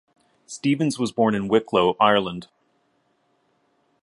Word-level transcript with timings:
Stephens 0.47 0.97
was 0.97 1.11
born 1.11 1.35
in 1.35 1.47
Wicklow, 1.47 1.95
Ireland. 1.99 2.47